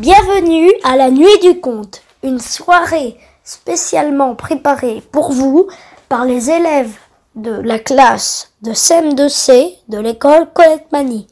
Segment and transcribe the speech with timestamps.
[0.00, 5.68] Bienvenue à la Nuit du Conte, une soirée spécialement préparée pour vous
[6.08, 6.96] par les élèves
[7.36, 11.28] de la classe de CM2C de l'école Colette Mani.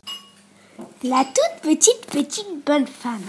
[1.03, 3.25] La toute petite petite bonne femme.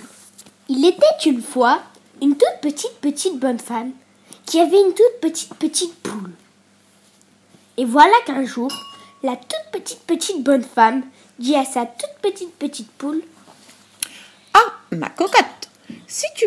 [0.69, 1.79] Il était une fois
[2.21, 3.89] une toute petite petite bonne femme
[4.45, 6.33] qui avait une toute petite petite poule.
[7.77, 8.71] Et voilà qu'un jour,
[9.23, 11.01] la toute petite petite bonne femme
[11.39, 13.23] dit à sa toute petite petite poule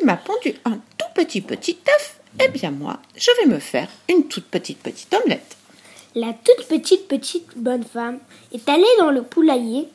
[0.07, 4.29] m'as pondu un tout petit petit œuf, eh bien moi, je vais me faire une
[4.29, 5.57] toute petite petite omelette.
[6.15, 8.21] La toute petite petite bonne femme
[8.53, 9.89] est allée dans le poulailler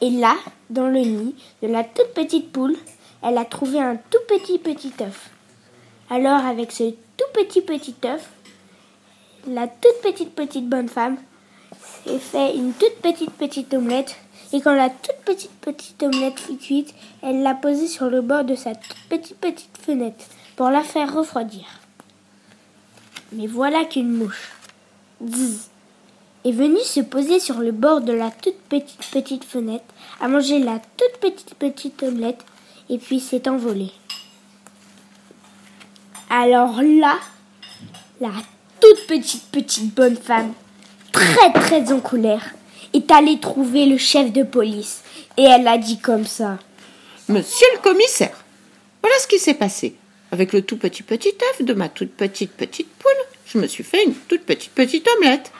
[0.00, 0.34] et là,
[0.70, 2.74] dans le nid de la toute petite poule,
[3.22, 5.28] elle a trouvé un tout petit petit œuf.
[6.08, 8.30] Alors avec ce tout petit petit œuf,
[9.46, 11.18] la toute petite petite bonne femme
[12.06, 14.16] s'est fait une toute petite petite omelette
[14.52, 18.44] et quand la toute petite petite omelette fut cuite, elle l'a posée sur le bord
[18.44, 20.24] de sa toute petite petite fenêtre
[20.56, 21.64] pour la faire refroidir.
[23.32, 24.50] Mais voilà qu'une mouche
[25.24, 25.68] zzz,
[26.44, 29.84] est venue se poser sur le bord de la toute petite petite fenêtre,
[30.20, 32.44] a mangé la toute petite petite omelette
[32.88, 33.92] et puis s'est envolée.
[36.30, 37.18] Alors là,
[38.20, 38.32] la
[38.80, 40.52] toute petite petite bonne femme,
[41.12, 42.54] très très en colère,
[42.92, 45.02] est allée trouver le chef de police
[45.36, 46.58] et elle a dit comme ça.
[47.28, 48.44] Monsieur le commissaire,
[49.02, 49.94] voilà ce qui s'est passé.
[50.32, 53.12] Avec le tout petit petit œuf de ma toute petite petite poule,
[53.46, 55.52] je me suis fait une toute petite petite omelette.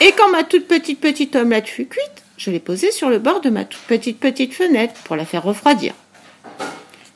[0.00, 3.40] Et quand ma toute petite petite omelette fut cuite, je l'ai posée sur le bord
[3.40, 5.94] de ma toute petite petite fenêtre pour la faire refroidir.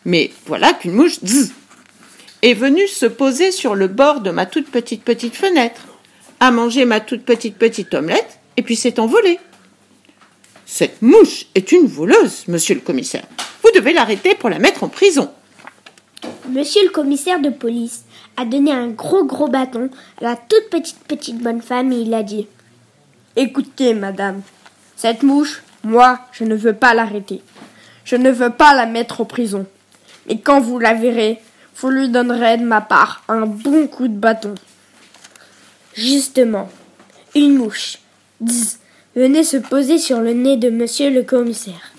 [0.04, 1.52] Mais voilà qu'une mouche zzz,
[2.42, 5.80] est venue se poser sur le bord de ma toute petite petite fenêtre,
[6.40, 9.38] a mangé ma toute petite petite omelette et puis s'est envolée.
[10.64, 13.24] Cette mouche est une voleuse, monsieur le commissaire.
[13.62, 15.30] Vous devez l'arrêter pour la mettre en prison.
[16.48, 18.04] Monsieur le commissaire de police
[18.36, 22.14] a donné un gros gros bâton à la toute petite petite bonne femme et il
[22.14, 22.46] a dit
[23.36, 24.42] Écoutez, madame,
[24.96, 27.42] cette mouche, moi, je ne veux pas l'arrêter.
[28.04, 29.66] Je ne veux pas la mettre en prison.
[30.28, 31.40] Et quand vous la verrez,
[31.76, 34.54] vous lui donnerez de ma part un bon coup de bâton.
[35.94, 36.68] Justement,
[37.34, 37.98] une mouche
[38.44, 38.78] zzz,
[39.14, 41.92] venait se poser sur le nez de monsieur le commissaire.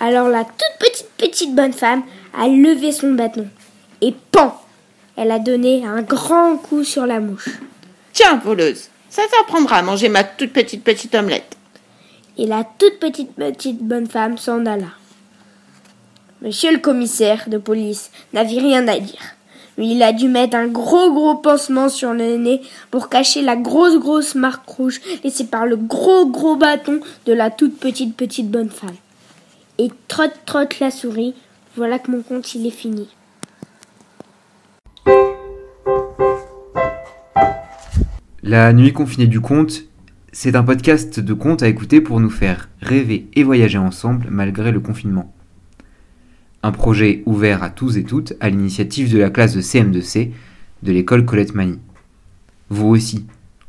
[0.00, 2.02] Alors la toute petite petite bonne femme
[2.34, 3.48] a levé son bâton
[4.00, 4.60] et pan
[5.16, 7.48] Elle a donné un grand coup sur la mouche.
[8.12, 11.56] Tiens, voleuse, ça t'apprendra à manger ma toute petite petite omelette.
[12.36, 14.92] Et la toute petite petite bonne femme s'en alla.
[16.40, 19.37] Monsieur le commissaire de police n'avait rien à dire.
[19.80, 23.96] Il a dû mettre un gros gros pansement sur le nez pour cacher la grosse
[23.98, 28.70] grosse marque rouge laissée par le gros gros bâton de la toute petite petite bonne
[28.70, 28.96] femme.
[29.78, 31.34] Et trotte trotte la souris,
[31.76, 33.08] voilà que mon conte il est fini.
[38.42, 39.84] La nuit confinée du conte,
[40.32, 44.72] c'est un podcast de contes à écouter pour nous faire rêver et voyager ensemble malgré
[44.72, 45.32] le confinement.
[46.68, 50.32] Un projet ouvert à tous et toutes à l'initiative de la classe de CM2C
[50.82, 51.78] de l'école Colette Mani.
[52.68, 53.24] Vous aussi,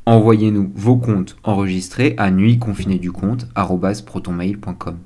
[0.05, 4.97] envoyez-nous vos contes enregistrés à nuitconfinéeduconte.protonmail.com.